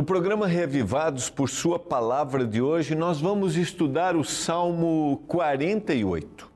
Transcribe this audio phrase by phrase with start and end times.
[0.00, 6.50] No programa Revivados por Sua Palavra de hoje, nós vamos estudar o Salmo 48.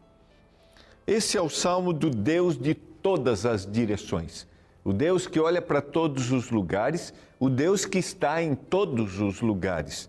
[1.07, 4.47] Esse é o salmo do Deus de todas as direções.
[4.83, 9.43] O Deus que olha para todos os lugares, o Deus que está em todos os
[9.43, 10.09] lugares.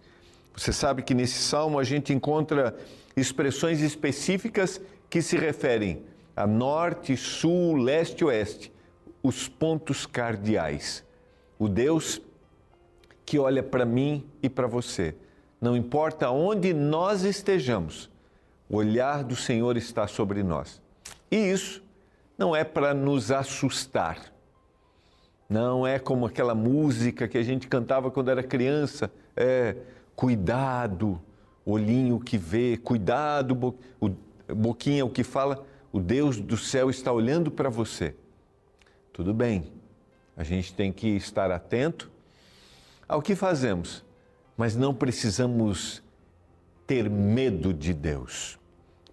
[0.55, 2.74] Você sabe que nesse salmo a gente encontra
[3.18, 4.80] expressões específicas
[5.10, 6.04] que se referem
[6.38, 8.72] a norte, sul, leste oeste,
[9.22, 11.04] os pontos cardeais.
[11.60, 12.22] O Deus
[13.26, 15.16] que olha para mim e para você.
[15.60, 18.10] Não importa onde nós estejamos,
[18.70, 20.82] o olhar do Senhor está sobre nós.
[21.32, 21.84] E isso
[22.38, 24.32] não é para nos assustar.
[25.50, 29.12] Não é como aquela música que a gente cantava quando era criança.
[29.36, 29.76] É
[30.16, 31.21] cuidado,
[31.66, 33.76] olhinho que vê, cuidado, bo...
[33.99, 34.10] o
[34.54, 35.66] boquinha o que fala.
[35.92, 38.16] O Deus do céu está olhando para você.
[39.14, 39.71] Tudo bem,
[40.36, 42.12] a gente tem que estar atento
[43.08, 44.04] ao que fazemos,
[44.58, 46.04] mas não precisamos
[46.88, 48.60] ter medo de Deus,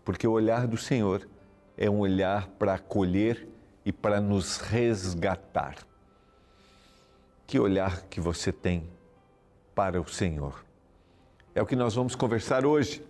[0.05, 1.29] porque o olhar do Senhor
[1.77, 3.49] é um olhar para acolher
[3.85, 5.77] e para nos resgatar.
[7.47, 8.89] Que olhar que você tem
[9.75, 10.65] para o Senhor?
[11.55, 13.05] É o que nós vamos conversar hoje,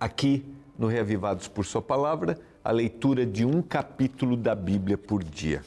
[0.00, 0.44] aqui
[0.76, 5.62] no Reavivados por Sua Palavra, a leitura de um capítulo da Bíblia por dia.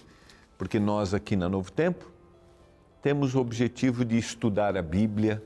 [0.58, 2.12] Porque nós aqui na Novo Tempo
[3.02, 5.44] temos o objetivo de estudar a Bíblia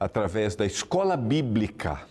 [0.00, 2.02] através da escola bíblica.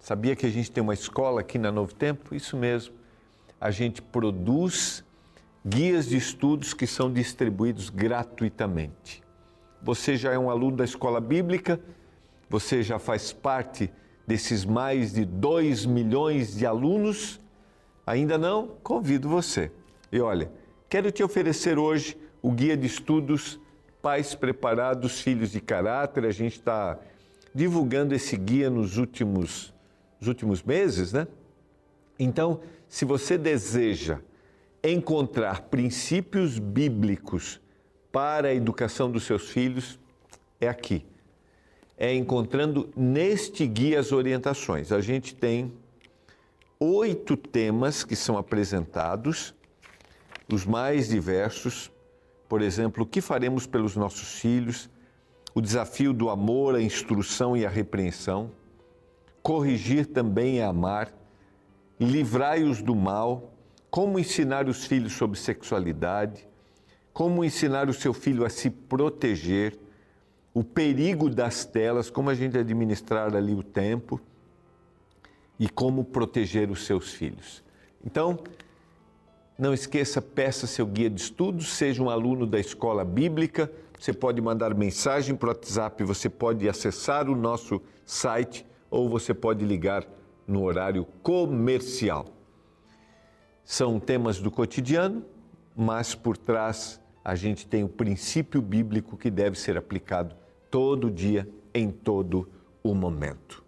[0.00, 2.34] Sabia que a gente tem uma escola aqui na Novo Tempo?
[2.34, 2.94] Isso mesmo.
[3.60, 5.04] A gente produz
[5.64, 9.22] guias de estudos que são distribuídos gratuitamente.
[9.80, 11.80] Você já é um aluno da escola bíblica,
[12.48, 13.90] você já faz parte
[14.26, 17.40] desses mais de 2 milhões de alunos?
[18.04, 18.68] Ainda não?
[18.82, 19.70] Convido você.
[20.10, 20.50] E olha,
[20.88, 23.60] quero te oferecer hoje o guia de estudos
[24.06, 26.24] pais preparados, filhos de caráter.
[26.24, 26.96] A gente está
[27.52, 29.74] divulgando esse guia nos últimos,
[30.20, 31.26] nos últimos meses, né?
[32.16, 34.20] Então, se você deseja
[34.80, 37.60] encontrar princípios bíblicos
[38.12, 39.98] para a educação dos seus filhos,
[40.60, 41.04] é aqui.
[41.98, 44.92] É encontrando neste guia as orientações.
[44.92, 45.72] A gente tem
[46.78, 49.52] oito temas que são apresentados,
[50.48, 51.90] os mais diversos,
[52.48, 54.88] por exemplo, o que faremos pelos nossos filhos,
[55.54, 58.50] o desafio do amor, a instrução e a repreensão,
[59.42, 61.12] corrigir também é amar,
[61.98, 63.52] livrai-os do mal,
[63.90, 66.46] como ensinar os filhos sobre sexualidade,
[67.12, 69.78] como ensinar o seu filho a se proteger,
[70.52, 74.20] o perigo das telas, como a gente administrar ali o tempo?
[75.58, 77.64] E como proteger os seus filhos.
[78.04, 78.38] Então,
[79.58, 83.70] não esqueça, peça seu guia de estudos, seja um aluno da escola bíblica.
[83.98, 89.32] Você pode mandar mensagem para o WhatsApp, você pode acessar o nosso site ou você
[89.32, 90.06] pode ligar
[90.46, 92.26] no horário comercial.
[93.64, 95.24] São temas do cotidiano,
[95.74, 100.36] mas por trás a gente tem o princípio bíblico que deve ser aplicado
[100.70, 102.48] todo dia, em todo
[102.82, 103.64] o momento.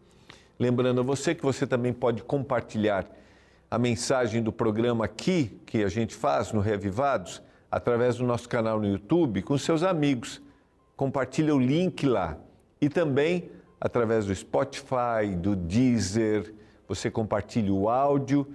[0.59, 3.07] Lembrando a você que você também pode compartilhar
[3.71, 8.81] a mensagem do programa aqui, que a gente faz no Revivados, através do nosso canal
[8.81, 10.41] no YouTube, com seus amigos.
[10.97, 12.39] Compartilha o link lá.
[12.81, 16.55] E também através do Spotify, do Deezer,
[16.87, 18.47] você compartilha o áudio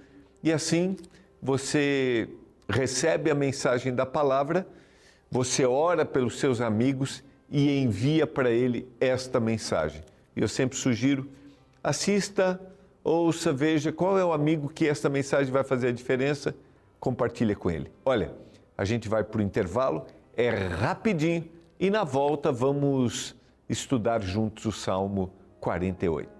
[0.42, 0.96] e assim
[1.40, 2.28] você
[2.68, 4.66] recebe a mensagem da palavra,
[5.30, 10.02] você ora pelos seus amigos e envia para ele esta mensagem.
[10.34, 11.28] Eu sempre sugiro,
[11.82, 12.60] assista
[13.04, 16.56] ouça, veja qual é o amigo que esta mensagem vai fazer a diferença,
[16.98, 17.92] compartilha com ele.
[18.04, 18.32] Olha,
[18.76, 21.44] a gente vai para o intervalo, é rapidinho
[21.78, 23.36] e na volta vamos
[23.68, 25.30] estudar juntos o Salmo
[25.60, 26.33] 48.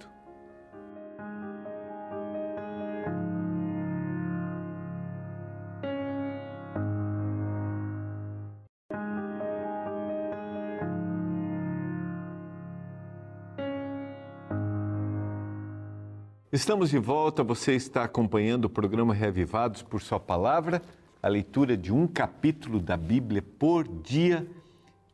[16.55, 20.81] Estamos de volta, você está acompanhando o programa Reavivados por Sua Palavra,
[21.21, 24.47] a leitura de um capítulo da Bíblia por dia.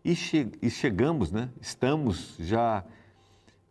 [0.05, 1.49] E, che e chegamos, né?
[1.59, 2.85] Estamos já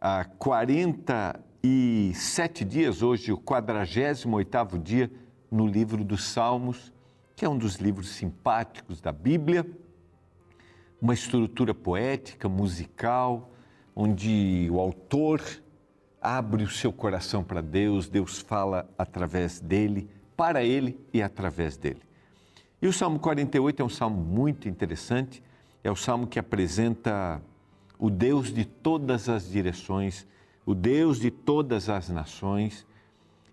[0.02, 5.12] há 47 dias, hoje o 48 dia,
[5.52, 6.92] no livro dos Salmos,
[7.36, 9.64] que é um dos livros simpáticos da Bíblia,
[11.00, 13.52] uma estrutura poética, musical,
[13.96, 15.40] onde o autor
[16.22, 22.02] abre o seu coração para Deus, Deus fala através dele, para ele e através dele.
[22.82, 25.44] E o Salmo 48 é um salmo muito interessante,
[25.84, 27.42] é o salmo que apresenta
[27.98, 30.26] o Deus de todas as direções,
[30.66, 32.86] o Deus de todas as nações,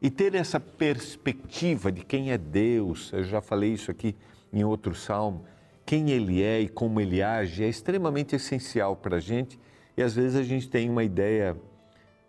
[0.00, 4.14] e ter essa perspectiva de quem é Deus, eu já falei isso aqui
[4.52, 5.44] em outro salmo,
[5.84, 9.58] quem Ele é e como Ele age é extremamente essencial para a gente,
[9.96, 11.56] e às vezes a gente tem uma ideia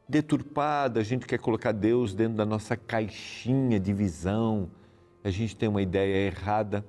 [0.08, 4.70] deturpada, a gente quer colocar Deus dentro da nossa caixinha de visão,
[5.24, 6.86] a gente tem uma ideia errada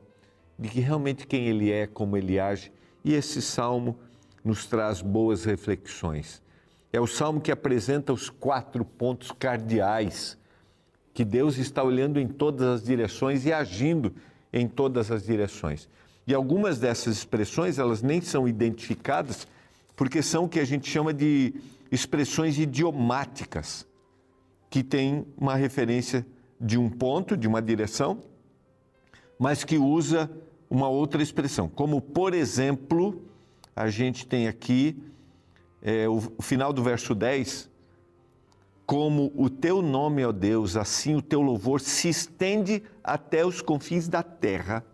[0.59, 2.73] de que realmente quem Ele é, como Ele age,
[3.05, 3.99] e esse salmo
[4.45, 6.43] nos traz boas reflexões.
[6.93, 10.39] É o salmo que apresenta os quatro pontos cardeais
[11.13, 14.15] que Deus está olhando em todas as direções e agindo
[14.53, 15.89] em todas as direções.
[16.27, 19.47] E algumas dessas expressões, elas nem são identificadas,
[19.97, 21.55] porque são o que a gente chama de
[21.91, 23.87] expressões idiomáticas,
[24.71, 26.27] que têm uma referência
[26.61, 28.21] de um ponto, de uma direção,
[29.39, 30.31] mas que usa
[30.69, 31.69] uma outra expressão.
[31.69, 33.23] Como, por exemplo,
[33.75, 35.03] a gente tem aqui
[35.81, 37.71] é, o, final do verso 10,
[38.85, 44.09] como o teu nome, ó Deus, assim o teu louvor se estende até os confins
[44.09, 44.85] da terra.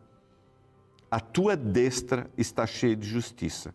[1.11, 3.75] A tua destra está cheia de justiça.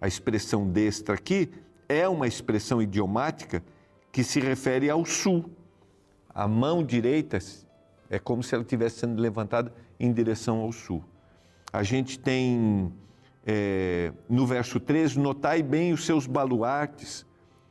[0.00, 1.50] A expressão destra aqui
[1.88, 3.62] é uma expressão idiomática
[4.10, 5.50] que se refere ao sul.
[6.28, 7.38] A mão direita
[8.08, 11.02] é como se ela estivesse sendo levantada em direção ao sul.
[11.72, 12.92] A gente tem
[13.46, 17.26] é, no verso 3: Notai bem os seus baluartes,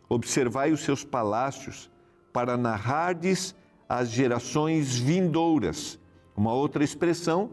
[0.07, 1.91] observai os seus palácios,
[2.31, 3.55] para narrardes
[3.87, 5.99] as gerações vindouras.
[6.35, 7.51] Uma outra expressão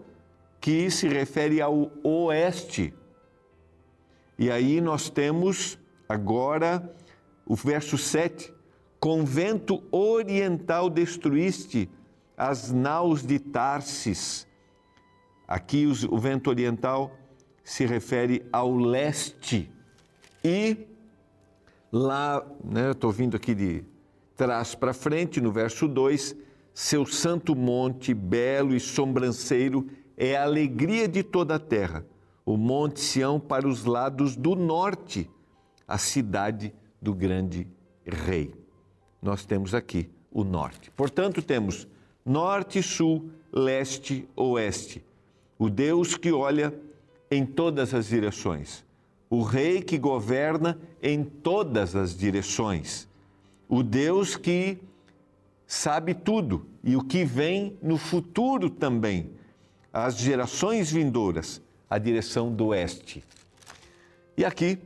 [0.60, 2.94] que se refere ao oeste.
[4.38, 5.78] E aí nós temos
[6.12, 6.94] agora
[7.46, 8.52] o verso 7:
[9.00, 11.88] Com vento oriental destruíste
[12.36, 14.46] as naus de Tarsis.
[15.46, 17.12] Aqui o vento oriental
[17.62, 19.70] se refere ao leste.
[20.44, 20.86] E
[21.90, 23.84] lá, né, estou vindo aqui de
[24.36, 26.34] trás para frente, no verso 2,
[26.74, 29.86] seu santo monte, belo e sobranceiro,
[30.16, 32.04] é a alegria de toda a terra.
[32.44, 35.30] O monte Sião para os lados do norte,
[35.92, 36.72] a cidade
[37.02, 37.68] do grande
[38.06, 38.54] rei.
[39.20, 40.90] Nós temos aqui o norte.
[40.92, 41.86] Portanto, temos
[42.24, 45.04] norte, sul, leste, oeste.
[45.58, 46.72] O Deus que olha
[47.30, 48.82] em todas as direções.
[49.28, 53.06] O Rei que governa em todas as direções.
[53.68, 54.78] O Deus que
[55.66, 59.30] sabe tudo e o que vem no futuro também.
[59.92, 61.60] As gerações vindouras,
[61.90, 63.22] a direção do oeste.
[64.38, 64.78] E aqui,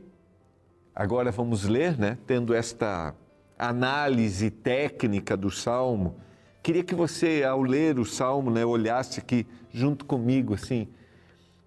[0.97, 3.13] agora vamos ler, né, tendo esta
[3.55, 6.15] análise técnica do salmo.
[6.63, 10.87] Queria que você, ao ler o salmo, né, olhasse aqui junto comigo, assim,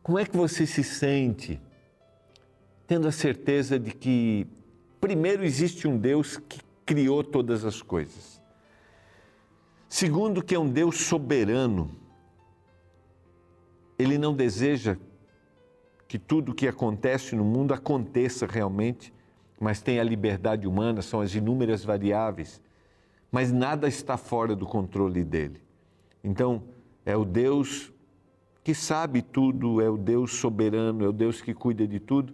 [0.03, 1.61] como é que você se sente
[2.89, 4.49] tendo a certeza de que,
[5.01, 8.43] primeiro, existe um Deus que criou todas as coisas?
[9.89, 11.89] Segundo, que é um Deus soberano.
[13.97, 14.97] Ele não deseja
[16.09, 19.15] que tudo o que acontece no mundo aconteça realmente,
[19.61, 22.63] mas tem a liberdade humana, são as inúmeras variáveis,
[23.31, 25.63] mas nada está fora do controle dele.
[26.25, 26.63] Então,
[27.05, 27.93] é o Deus
[28.65, 32.33] que sabe tudo, é o Deus soberano, é o Deus que cuida de tudo,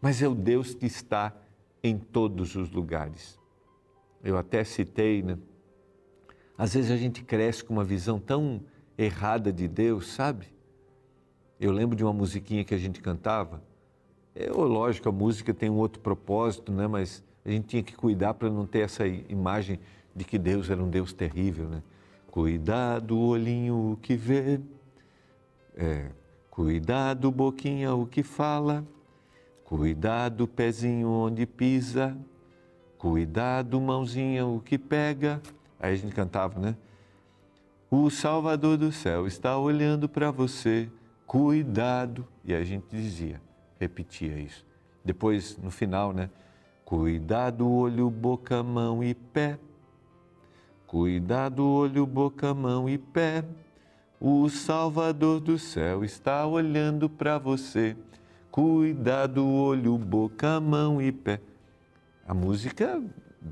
[0.00, 1.34] mas é o Deus que está
[1.82, 3.38] em todos os lugares.
[4.22, 5.38] Eu até citei, né?
[6.56, 8.62] Às vezes a gente cresce com uma visão tão
[8.96, 10.46] errada de Deus, sabe?
[11.60, 13.62] Eu lembro de uma musiquinha que a gente cantava.
[14.34, 16.86] É lógico, a música tem um outro propósito, né?
[16.86, 19.78] Mas a gente tinha que cuidar para não ter essa imagem
[20.14, 21.82] de que Deus era um Deus terrível, né?
[22.30, 24.60] Cuidado, olhinho que vê,
[25.76, 26.10] é,
[26.50, 28.84] cuidado, boquinha, o que fala.
[29.64, 32.16] Cuidado, pezinho, onde pisa.
[32.98, 35.40] Cuidado, mãozinha, o que pega.
[35.78, 36.76] Aí a gente cantava, né?
[37.90, 40.88] O Salvador do céu está olhando para você.
[41.26, 42.26] Cuidado.
[42.44, 43.40] E a gente dizia,
[43.84, 44.64] repetia isso.
[45.04, 46.30] Depois, no final, né?
[46.84, 49.58] Cuidado, olho, boca, mão e pé.
[50.86, 53.44] Cuidado, olho, boca, mão e pé.
[54.20, 57.96] O Salvador do céu está olhando para você.
[58.50, 61.40] Cuidado, olho, boca, mão e pé.
[62.26, 63.02] A música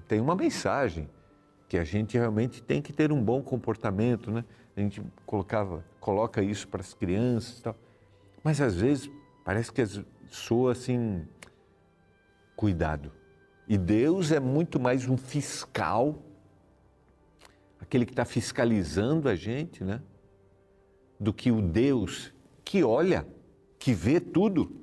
[0.08, 1.08] tem uma mensagem
[1.68, 4.44] que a gente realmente tem que ter um bom comportamento, né?
[4.76, 7.76] A gente colocava, coloca isso para as crianças e tal.
[8.42, 9.10] Mas às vezes
[9.44, 9.82] parece que
[10.34, 11.26] soa assim,
[12.56, 13.12] cuidado.
[13.68, 16.22] E Deus é muito mais um fiscal,
[17.78, 20.00] aquele que está fiscalizando a gente, né?
[21.20, 22.32] do que o Deus
[22.64, 23.26] que olha,
[23.78, 24.74] que vê tudo,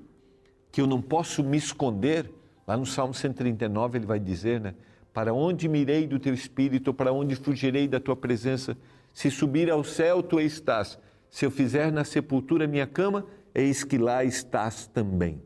[0.71, 2.31] que eu não posso me esconder.
[2.67, 4.75] Lá no Salmo 139 ele vai dizer, né?
[5.11, 8.77] Para onde mirei do teu espírito, para onde fugirei da tua presença?
[9.11, 10.99] Se subir ao céu, tu estás.
[11.29, 15.41] Se eu fizer na sepultura minha cama, eis que lá estás também.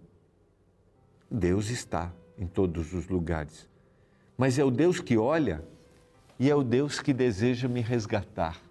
[1.30, 3.68] Deus está em todos os lugares.
[4.38, 5.64] Mas é o Deus que olha
[6.40, 8.62] e é o Deus que deseja me resgatar.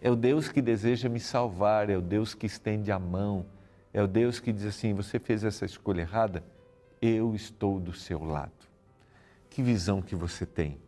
[0.00, 3.46] É o Deus que deseja me salvar, é o Deus que estende a mão,
[3.92, 6.44] é o Deus que diz assim: você fez essa escolha errada,
[7.00, 8.52] eu estou do seu lado.
[9.48, 10.78] Que visão que você tem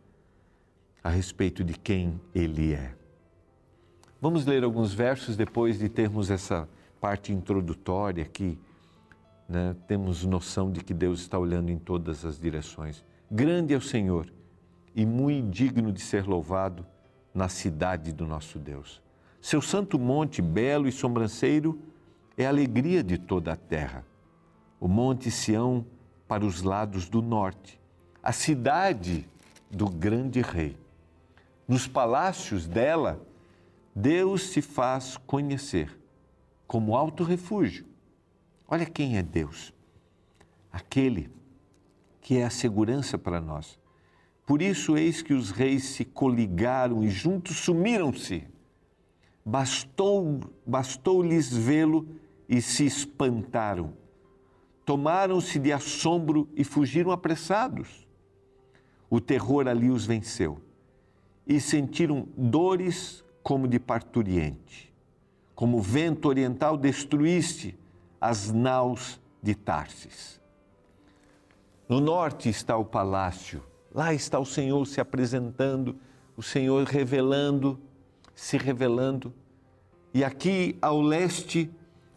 [1.03, 2.93] a respeito de quem Ele é.
[4.19, 6.67] Vamos ler alguns versos depois de termos essa
[6.99, 8.59] parte introdutória aqui.
[9.47, 9.75] Né?
[9.87, 13.03] Temos noção de que Deus está olhando em todas as direções.
[13.29, 14.31] Grande é o Senhor
[14.95, 16.85] e muito digno de ser louvado
[17.33, 19.01] na cidade do nosso Deus.
[19.41, 21.79] Seu santo monte, belo e sobranceiro,
[22.37, 24.03] é a alegria de toda a terra.
[24.79, 25.85] O monte Sião
[26.27, 27.79] para os lados do norte,
[28.21, 29.27] a cidade
[29.71, 30.75] do grande rei.
[31.67, 33.21] Nos palácios dela,
[33.95, 35.96] Deus se faz conhecer
[36.67, 37.85] como alto refúgio.
[38.67, 39.73] Olha quem é Deus.
[40.71, 41.29] Aquele
[42.21, 43.79] que é a segurança para nós.
[44.45, 48.43] Por isso, eis que os reis se coligaram e juntos sumiram-se.
[49.45, 52.07] Bastou, bastou-lhes vê-lo
[52.49, 53.93] e se espantaram.
[54.85, 58.07] Tomaram-se de assombro e fugiram apressados.
[59.09, 60.61] O terror ali os venceu
[61.47, 64.86] e sentiram dores como de parturiente.
[65.57, 67.75] Como vento oriental destruíste
[68.21, 70.39] as naus de Tarsis.
[71.89, 75.95] No norte está o palácio, lá está o Senhor se apresentando,
[76.35, 77.79] o Senhor revelando,
[78.35, 79.33] se revelando.
[80.13, 81.71] E aqui ao leste,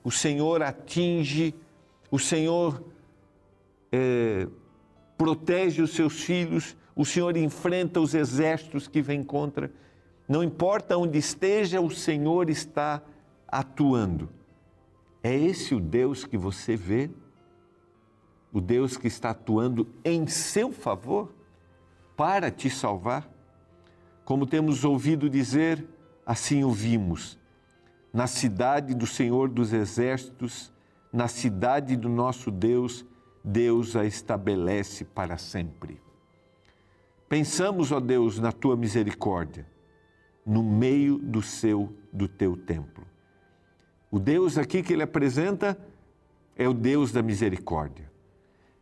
[0.04, 1.54] o Senhor atinge,
[2.10, 2.84] o Senhor
[3.90, 4.46] é,
[5.16, 9.72] protege os seus filhos, o Senhor enfrenta os exércitos que vêm contra.
[10.28, 13.02] Não importa onde esteja, o Senhor está
[13.50, 14.28] atuando.
[15.22, 17.10] É esse o Deus que você vê?
[18.52, 21.32] o Deus que está atuando em seu favor
[22.16, 23.28] para te salvar?
[24.24, 25.86] Como temos ouvido dizer,
[26.24, 27.38] assim o vimos.
[28.12, 30.72] Na cidade do Senhor dos Exércitos,
[31.12, 33.04] na cidade do nosso Deus,
[33.44, 36.00] Deus a estabelece para sempre.
[37.28, 39.66] Pensamos, ó Deus, na tua misericórdia,
[40.44, 43.06] no meio do seu do teu templo.
[44.10, 45.78] O Deus aqui que ele apresenta
[46.56, 48.10] é o Deus da misericórdia.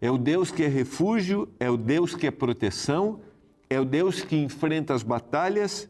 [0.00, 3.20] É o Deus que é refúgio, é o Deus que é proteção,
[3.68, 5.88] é o Deus que enfrenta as batalhas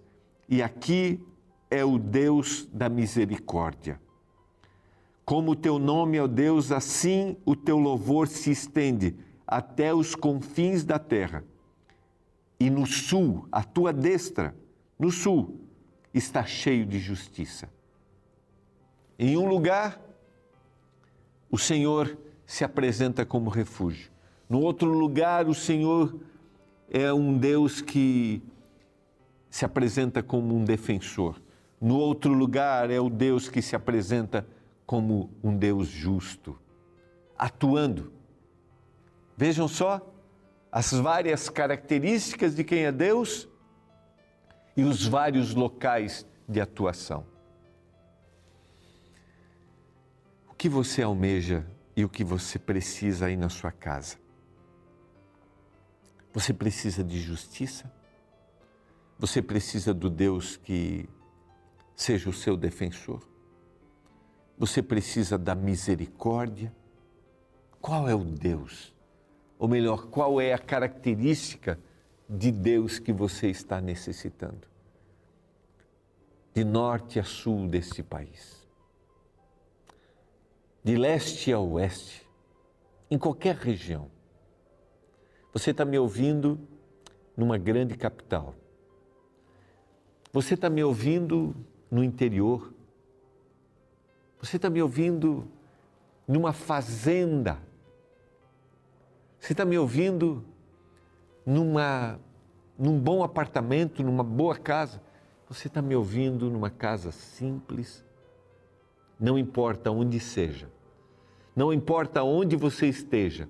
[0.49, 1.21] e aqui
[1.71, 4.01] é o Deus da misericórdia.
[5.25, 9.15] Como o teu nome é o Deus, assim o teu louvor se estende
[9.47, 11.45] até os confins da terra.
[12.59, 14.57] E no sul, a tua destra,
[14.99, 15.61] no sul,
[16.13, 17.69] está cheio de justiça.
[19.19, 20.01] Em um lugar,
[21.51, 24.13] o Senhor se apresenta como refúgio.
[24.49, 26.21] No outro lugar, o Senhor
[26.89, 28.41] é um Deus que
[29.51, 31.43] se apresenta como um defensor.
[31.81, 34.47] No outro lugar, é o Deus que se apresenta
[34.87, 36.57] como um Deus justo,
[37.37, 38.13] atuando.
[39.37, 40.01] Vejam só
[40.71, 43.49] as várias características de quem é Deus
[44.77, 47.27] e os vários locais de atuação.
[50.59, 51.65] Que você almeja
[51.97, 54.17] e o que você precisa aí na sua casa.
[56.33, 57.91] Você precisa de justiça?
[59.21, 61.09] Você precisa do Deus que
[61.95, 63.23] seja o seu defensor?
[64.59, 66.75] Você precisa da misericórdia?
[67.81, 68.93] Qual é o Deus?
[69.61, 71.79] Ou melhor, qual é a característica
[72.29, 74.67] de Deus que você está necessitando?
[76.53, 78.58] De norte a sul desse país
[80.83, 82.27] de leste a oeste,
[83.11, 84.11] em qualquer região.
[85.53, 86.59] Você está me ouvindo
[87.37, 88.55] numa grande capital.
[90.33, 91.55] Você está me ouvindo
[91.91, 92.73] no interior.
[94.41, 95.49] Você está me ouvindo
[96.27, 97.59] numa fazenda.
[99.41, 100.45] Você está me ouvindo
[101.47, 102.21] numa,
[102.79, 105.01] num bom apartamento, numa boa casa.
[105.49, 108.05] Você está me ouvindo numa casa simples.
[109.19, 110.71] Não importa onde seja.
[111.55, 113.49] Não importa onde você esteja,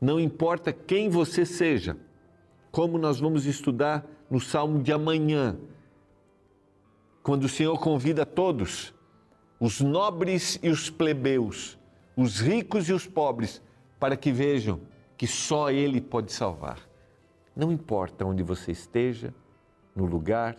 [0.00, 1.96] não importa quem você seja,
[2.70, 5.58] como nós vamos estudar no salmo de amanhã,
[7.24, 8.94] quando o Senhor convida todos,
[9.58, 11.76] os nobres e os plebeus,
[12.16, 13.60] os ricos e os pobres,
[13.98, 14.80] para que vejam
[15.16, 16.78] que só Ele pode salvar.
[17.54, 19.34] Não importa onde você esteja,
[19.94, 20.56] no lugar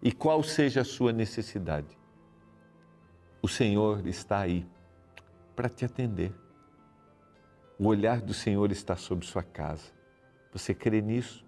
[0.00, 1.97] e qual seja a sua necessidade,
[3.40, 4.66] o Senhor está aí
[5.54, 6.32] para te atender.
[7.78, 9.92] O olhar do Senhor está sobre sua casa.
[10.52, 11.44] Você crê nisso?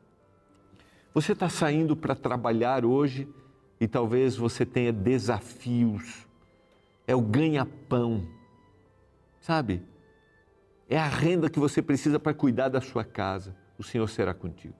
[1.12, 3.28] Você está saindo para trabalhar hoje
[3.80, 6.26] e talvez você tenha desafios.
[7.06, 8.28] É o ganha-pão,
[9.40, 9.82] sabe?
[10.88, 13.56] É a renda que você precisa para cuidar da sua casa.
[13.76, 14.75] O Senhor será contigo.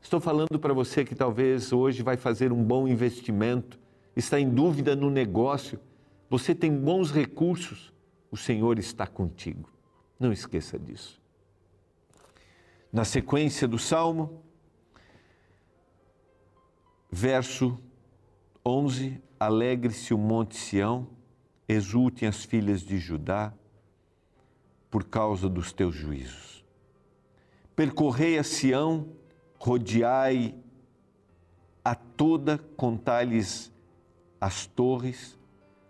[0.00, 3.78] Estou falando para você que talvez hoje vai fazer um bom investimento,
[4.14, 5.80] está em dúvida no negócio,
[6.28, 7.92] você tem bons recursos,
[8.30, 9.70] o Senhor está contigo.
[10.18, 11.20] Não esqueça disso.
[12.92, 14.42] Na sequência do salmo,
[17.10, 17.78] verso
[18.64, 21.08] 11: Alegre-se o monte Sião,
[21.68, 23.52] exultem as filhas de Judá,
[24.90, 26.64] por causa dos teus juízos.
[27.74, 29.08] Percorrei a Sião,
[29.58, 30.54] rodeai
[31.84, 33.70] a toda, contai-lhes
[34.40, 35.38] as torres,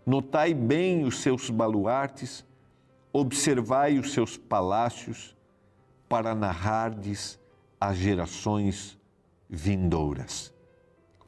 [0.07, 2.45] notai bem os seus baluartes,
[3.11, 5.35] observai os seus palácios,
[6.07, 7.37] para narrardes
[7.77, 8.97] as gerações
[9.49, 10.53] vindouras.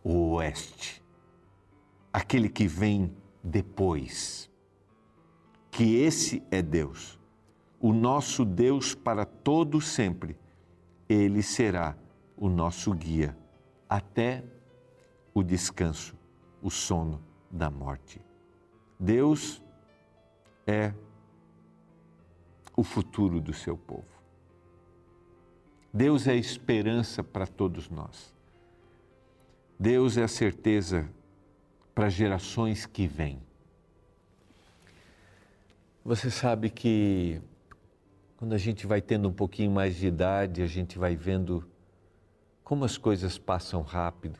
[0.01, 1.03] O oeste,
[2.13, 4.49] aquele que vem depois.
[5.69, 7.19] Que esse é Deus,
[7.81, 10.37] o nosso Deus para todo sempre.
[11.09, 11.97] Ele será
[12.37, 13.37] o nosso guia
[13.89, 14.41] até
[15.33, 16.15] o descanso,
[16.61, 17.21] o sono
[17.51, 18.28] da morte.
[18.99, 19.61] Deus
[20.67, 20.93] é
[22.75, 24.19] o futuro do seu povo.
[25.93, 28.33] Deus é a esperança para todos nós.
[29.79, 31.09] Deus é a certeza
[31.95, 33.41] para gerações que vêm.
[36.03, 37.41] Você sabe que
[38.35, 41.65] quando a gente vai tendo um pouquinho mais de idade, a gente vai vendo
[42.63, 44.39] como as coisas passam rápido.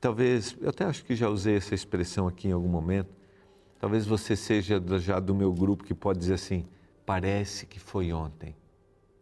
[0.00, 3.17] Talvez, eu até acho que já usei essa expressão aqui em algum momento.
[3.78, 6.66] Talvez você seja já do meu grupo que pode dizer assim:
[7.06, 8.56] parece que foi ontem.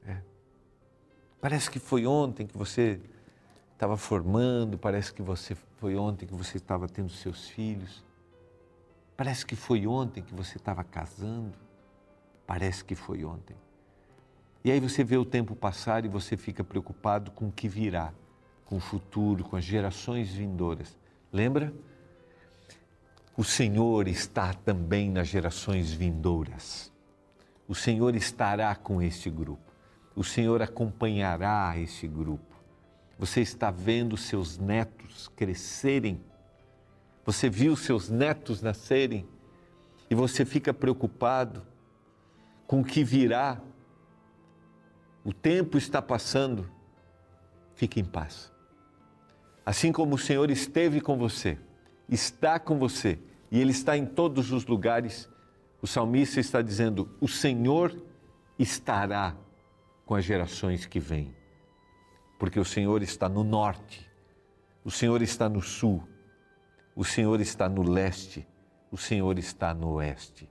[0.07, 0.19] É.
[1.41, 3.01] Parece que foi ontem que você
[3.73, 8.05] estava formando, parece que você foi ontem que você estava tendo seus filhos.
[9.17, 11.57] Parece que foi ontem que você estava casando.
[12.47, 13.57] Parece que foi ontem.
[14.65, 18.13] E aí você vê o tempo passar e você fica preocupado com o que virá,
[18.65, 20.97] com o futuro, com as gerações vindouras.
[21.33, 21.73] Lembra?
[23.37, 26.91] O Senhor está também nas gerações vindouras.
[27.69, 29.71] O Senhor estará com este grupo.
[30.15, 32.57] O Senhor acompanhará este grupo.
[33.19, 36.19] Você está vendo seus netos crescerem.
[37.27, 39.29] Você viu seus netos nascerem
[40.09, 41.63] e você fica preocupado
[42.67, 43.61] com o que virá.
[45.23, 46.71] O tempo está passando.
[47.75, 48.51] Fique em paz.
[49.67, 51.59] Assim como o Senhor esteve com você,
[52.09, 53.19] está com você
[53.51, 55.29] e Ele está em todos os lugares
[55.81, 57.97] o salmista está dizendo: o Senhor
[58.59, 59.37] estará
[60.05, 61.33] com as gerações que vêm,
[62.41, 64.11] porque o Senhor está no norte,
[64.85, 66.03] o Senhor está no sul,
[66.95, 68.47] o Senhor está no leste,
[68.91, 70.51] o Senhor está no oeste.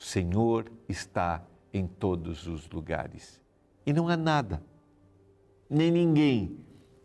[0.00, 3.40] O Senhor está em todos os lugares.
[3.86, 4.60] E não há nada,
[5.70, 6.58] nem ninguém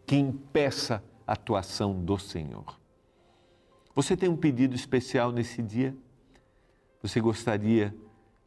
[0.06, 2.80] que impeça a atuação do Senhor.
[3.98, 5.92] Você tem um pedido especial nesse dia?
[7.02, 7.96] Você gostaria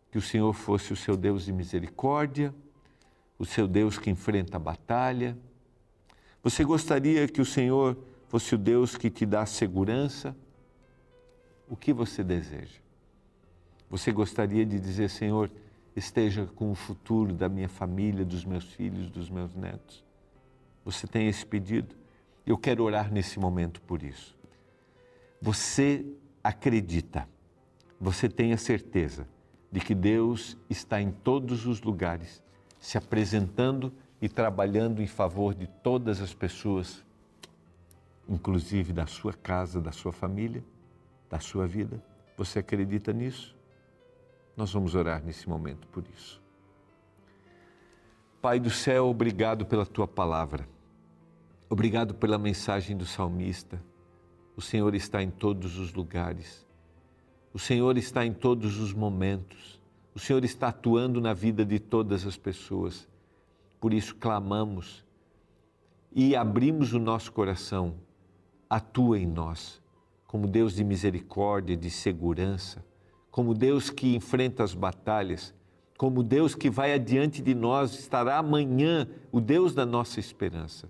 [0.09, 2.55] que o Senhor fosse o seu Deus de misericórdia,
[3.37, 5.37] o seu Deus que enfrenta a batalha?
[6.41, 10.37] Você gostaria que o Senhor fosse o Deus que te dá segurança?
[11.69, 12.79] O que você deseja?
[13.91, 15.51] Você gostaria de dizer, Senhor,
[15.97, 20.05] esteja com o futuro da minha família, dos meus filhos, dos meus netos?
[20.85, 21.97] Você tem esse pedido?
[22.47, 24.39] Eu quero orar nesse momento por isso.
[25.41, 26.07] Você
[26.43, 27.29] acredita
[28.01, 29.29] você tenha certeza
[29.71, 32.43] de que Deus está em todos os lugares,
[32.79, 37.05] se apresentando e trabalhando em favor de todas as pessoas,
[38.27, 40.65] inclusive da sua casa, da sua família,
[41.29, 42.03] da sua vida.
[42.39, 43.55] Você acredita nisso?
[44.57, 46.41] Nós vamos orar nesse momento por isso.
[48.41, 50.67] Pai do céu, obrigado pela tua palavra.
[51.69, 53.81] Obrigado pela mensagem do salmista.
[54.57, 56.65] O Senhor está em todos os lugares
[57.53, 59.81] o Senhor está em todos os momentos.
[60.15, 63.09] O Senhor está atuando na vida de todas as pessoas.
[63.81, 65.05] Por isso clamamos
[66.13, 67.95] e abrimos o nosso coração.
[68.69, 69.83] Atua em nós,
[70.29, 72.85] como Deus de misericórdia, de segurança,
[73.33, 75.53] como Deus que enfrenta as batalhas,
[75.99, 80.89] como Deus que vai adiante de nós, estará amanhã, o Deus da nossa esperança.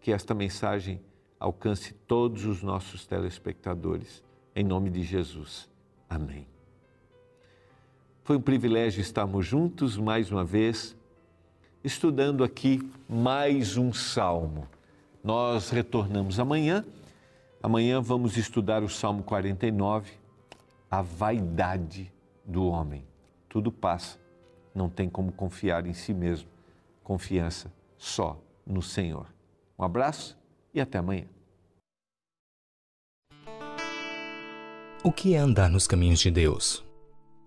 [0.00, 1.00] Que esta mensagem
[1.42, 4.22] alcance todos os nossos telespectadores.
[4.54, 5.68] Em nome de Jesus.
[6.08, 6.46] Amém.
[8.22, 10.96] Foi um privilégio estarmos juntos mais uma vez,
[11.82, 14.68] estudando aqui mais um salmo.
[15.24, 16.84] Nós retornamos amanhã.
[17.60, 20.12] Amanhã vamos estudar o Salmo 49,
[20.90, 22.12] a vaidade
[22.44, 23.04] do homem.
[23.48, 24.18] Tudo passa,
[24.74, 26.48] não tem como confiar em si mesmo.
[27.02, 29.26] Confiança só no Senhor.
[29.78, 30.36] Um abraço
[30.72, 31.26] e até amanhã.
[35.04, 36.84] O que é andar nos caminhos de Deus?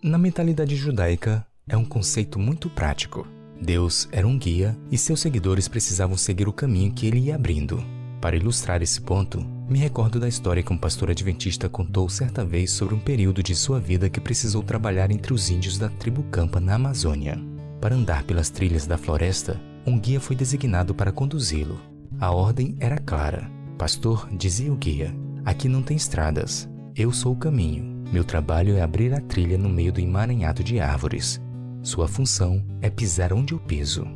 [0.04, 3.26] Na mentalidade judaica, é um conceito muito prático.
[3.62, 7.82] Deus era um guia e seus seguidores precisavam seguir o caminho que ele ia abrindo.
[8.22, 12.72] Para ilustrar esse ponto, me recordo da história que um pastor adventista contou certa vez
[12.72, 16.60] sobre um período de sua vida que precisou trabalhar entre os índios da tribo Campa
[16.60, 17.40] na Amazônia.
[17.80, 21.95] Para andar pelas trilhas da floresta, um guia foi designado para conduzi-lo.
[22.26, 23.52] A ordem era clara.
[23.78, 26.68] Pastor, dizia o guia, aqui não tem estradas.
[26.96, 28.04] Eu sou o caminho.
[28.12, 31.40] Meu trabalho é abrir a trilha no meio do emaranhado de árvores.
[31.84, 34.08] Sua função é pisar onde eu piso.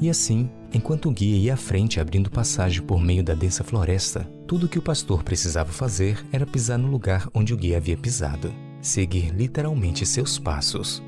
[0.00, 4.26] E assim, enquanto o guia ia à frente abrindo passagem por meio da densa floresta,
[4.46, 7.98] tudo o que o pastor precisava fazer era pisar no lugar onde o guia havia
[7.98, 11.02] pisado, seguir literalmente seus passos.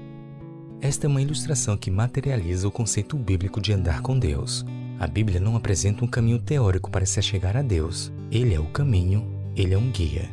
[0.83, 4.67] Esta é uma ilustração que materializa o conceito bíblico de andar com Deus.
[4.99, 8.11] A Bíblia não apresenta um caminho teórico para se chegar a Deus.
[8.31, 10.29] Ele é o caminho, ele é um guia.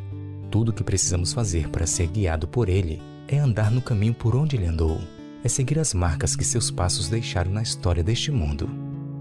[0.50, 4.36] Tudo o que precisamos fazer para ser guiado por Ele é andar no caminho por
[4.36, 5.02] onde Ele andou,
[5.44, 8.70] é seguir as marcas que seus passos deixaram na história deste mundo.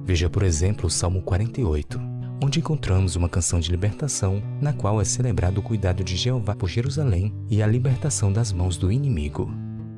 [0.04, 2.00] Veja, por exemplo, o Salmo 48,
[2.42, 6.68] onde encontramos uma canção de libertação, na qual é celebrado o cuidado de Jeová por
[6.68, 9.50] Jerusalém e a libertação das mãos do inimigo.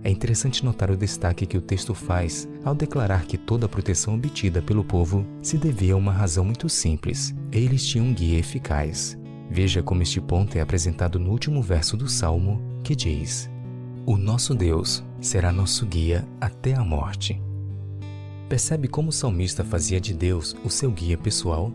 [0.04, 4.14] É interessante notar o destaque que o texto faz ao declarar que toda a proteção
[4.14, 9.18] obtida pelo povo se devia a uma razão muito simples: eles tinham um guia eficaz,
[9.50, 13.48] Veja como este ponto é apresentado no último verso do Salmo, que diz:
[14.06, 17.40] O nosso Deus será nosso guia até a morte.
[18.48, 21.72] Percebe como o salmista fazia de Deus o seu guia pessoal?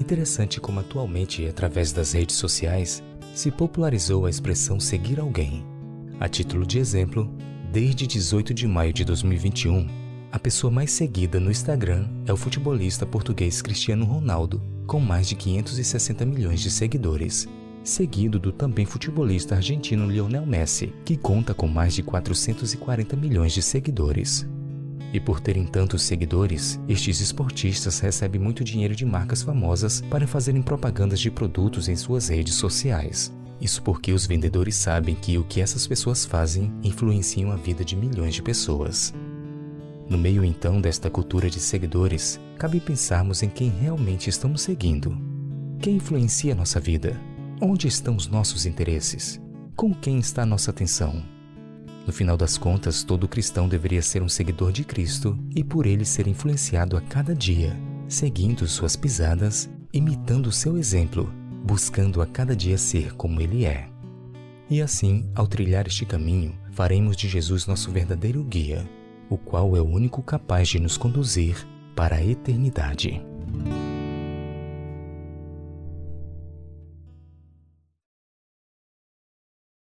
[0.00, 3.02] Interessante como atualmente, através das redes sociais,
[3.34, 5.64] se popularizou a expressão seguir alguém.
[6.18, 7.30] A título de exemplo,
[7.72, 9.88] desde 18 de maio de 2021,
[10.30, 15.34] a pessoa mais seguida no Instagram é o futebolista português Cristiano Ronaldo, com mais de
[15.34, 17.48] 560 milhões de seguidores,
[17.82, 23.62] seguido do também futebolista argentino Lionel Messi, que conta com mais de 440 milhões de
[23.62, 24.46] seguidores.
[25.10, 30.60] E por terem tantos seguidores, estes esportistas recebem muito dinheiro de marcas famosas para fazerem
[30.60, 33.32] propagandas de produtos em suas redes sociais.
[33.62, 37.94] Isso porque os vendedores sabem que o que essas pessoas fazem influenciam a vida de
[37.94, 39.14] milhões de pessoas.
[40.10, 45.16] No meio então desta cultura de seguidores, cabe pensarmos em quem realmente estamos seguindo.
[45.78, 47.16] Quem influencia nossa vida?
[47.60, 49.40] Onde estão os nossos interesses?
[49.76, 51.22] Com quem está nossa atenção?
[52.04, 56.04] No final das contas, todo cristão deveria ser um seguidor de Cristo e por ele
[56.04, 61.32] ser influenciado a cada dia, seguindo suas pisadas, imitando seu exemplo,
[61.64, 63.88] buscando a cada dia ser como ele é.
[64.68, 68.88] E assim, ao trilhar este caminho, faremos de Jesus nosso verdadeiro guia
[69.32, 73.24] o qual é o único capaz de nos conduzir para a eternidade.